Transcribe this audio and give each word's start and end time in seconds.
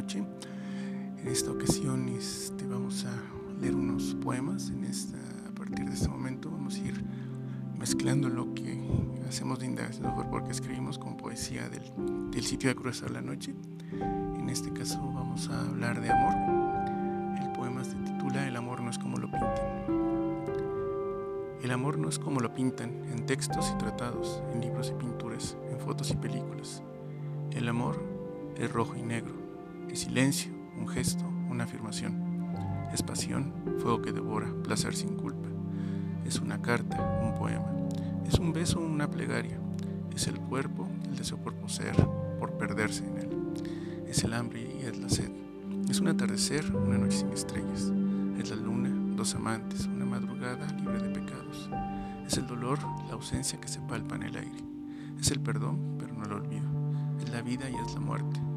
noche. 0.00 0.24
En 1.18 1.28
esta 1.28 1.50
ocasión 1.50 2.08
este, 2.08 2.66
vamos 2.66 3.04
a 3.04 3.60
leer 3.60 3.74
unos 3.74 4.14
poemas. 4.14 4.70
En 4.70 4.84
esta, 4.84 5.18
a 5.48 5.54
partir 5.54 5.84
de 5.84 5.94
este 5.94 6.08
momento 6.08 6.50
vamos 6.50 6.76
a 6.76 6.78
ir 6.78 7.04
mezclando 7.78 8.28
lo 8.28 8.54
que 8.54 8.80
hacemos 9.28 9.58
de 9.58 9.66
indagación 9.66 10.14
porque 10.30 10.52
escribimos 10.52 10.98
con 10.98 11.16
poesía 11.16 11.68
del, 11.68 12.30
del 12.30 12.44
sitio 12.44 12.70
de 12.70 12.76
Cruzar 12.76 13.10
la 13.10 13.20
Noche. 13.20 13.54
En 13.92 14.48
este 14.48 14.72
caso 14.72 14.98
vamos 14.98 15.48
a 15.50 15.60
hablar 15.60 16.00
de 16.00 16.10
amor. 16.10 17.42
El 17.42 17.52
poema 17.52 17.84
se 17.84 17.96
titula 17.96 18.46
El 18.46 18.56
amor 18.56 18.80
no 18.80 18.90
es 18.90 18.98
como 18.98 19.18
lo 19.18 19.30
pintan. 19.30 20.00
El 21.62 21.70
amor 21.72 21.98
no 21.98 22.08
es 22.08 22.18
como 22.18 22.40
lo 22.40 22.54
pintan 22.54 22.90
en 23.12 23.26
textos 23.26 23.70
y 23.74 23.78
tratados, 23.78 24.42
en 24.54 24.62
libros 24.62 24.90
y 24.90 24.98
pinturas, 24.98 25.56
en 25.70 25.78
fotos 25.78 26.10
y 26.10 26.16
películas. 26.16 26.82
El 27.52 27.68
amor 27.68 28.09
es 28.60 28.70
rojo 28.70 28.94
y 28.94 29.02
negro, 29.02 29.34
es 29.88 30.00
silencio, 30.00 30.52
un 30.78 30.86
gesto, 30.86 31.24
una 31.48 31.64
afirmación. 31.64 32.30
Es 32.92 33.02
pasión, 33.02 33.54
fuego 33.78 34.02
que 34.02 34.12
devora, 34.12 34.52
placer 34.62 34.94
sin 34.94 35.16
culpa. 35.16 35.48
Es 36.26 36.40
una 36.40 36.60
carta, 36.60 37.20
un 37.22 37.34
poema. 37.34 37.64
Es 38.28 38.38
un 38.38 38.52
beso, 38.52 38.80
una 38.80 39.10
plegaria. 39.10 39.58
Es 40.14 40.26
el 40.26 40.38
cuerpo, 40.38 40.86
el 41.04 41.16
deseo 41.16 41.38
por 41.38 41.54
poseer, 41.54 41.96
por 42.38 42.52
perderse 42.58 43.06
en 43.06 43.16
él. 43.16 43.28
Es 44.06 44.24
el 44.24 44.34
hambre 44.34 44.60
y 44.78 44.84
es 44.84 44.98
la 44.98 45.08
sed. 45.08 45.30
Es 45.88 46.00
un 46.00 46.08
atardecer, 46.08 46.70
una 46.74 46.98
noche 46.98 47.18
sin 47.18 47.32
estrellas. 47.32 47.92
Es 48.38 48.50
la 48.50 48.56
luna, 48.56 48.90
dos 49.16 49.34
amantes, 49.34 49.86
una 49.86 50.04
madrugada 50.04 50.66
libre 50.72 51.00
de 51.00 51.08
pecados. 51.08 51.70
Es 52.26 52.36
el 52.36 52.46
dolor, 52.46 52.78
la 53.06 53.14
ausencia 53.14 53.58
que 53.58 53.68
se 53.68 53.80
palpa 53.80 54.16
en 54.16 54.24
el 54.24 54.36
aire. 54.36 54.64
Es 55.18 55.30
el 55.30 55.40
perdón, 55.40 55.96
pero 55.98 56.12
no 56.12 56.26
lo 56.26 56.36
olvido. 56.36 56.68
Es 57.20 57.30
la 57.30 57.40
vida 57.42 57.68
y 57.70 57.74
es 57.74 57.94
la 57.94 58.00
muerte. 58.00 58.49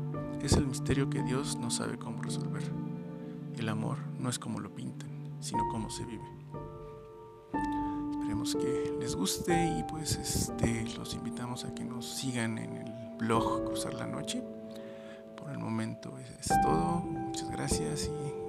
Es 0.43 0.53
el 0.53 0.67
misterio 0.67 1.09
que 1.09 1.23
Dios 1.23 1.55
no 1.55 1.71
sabe 1.71 1.97
cómo 1.97 2.21
resolver. 2.21 2.63
El 3.57 3.69
amor 3.69 3.97
no 4.19 4.29
es 4.29 4.37
como 4.37 4.59
lo 4.59 4.75
pintan, 4.75 5.09
sino 5.39 5.63
como 5.71 5.89
se 5.89 6.03
vive. 6.03 6.25
Esperemos 8.11 8.53
que 8.53 8.93
les 8.99 9.15
guste 9.15 9.77
y 9.79 9.83
pues 9.83 10.17
este, 10.17 10.85
los 10.97 11.13
invitamos 11.13 11.63
a 11.63 11.73
que 11.73 11.85
nos 11.85 12.05
sigan 12.05 12.57
en 12.57 12.75
el 12.75 13.17
blog 13.17 13.63
Cruzar 13.63 13.93
la 13.93 14.05
Noche. 14.05 14.43
Por 15.37 15.49
el 15.49 15.59
momento 15.59 16.13
es 16.19 16.49
todo. 16.61 16.99
Muchas 16.99 17.49
gracias 17.49 18.09
y 18.09 18.42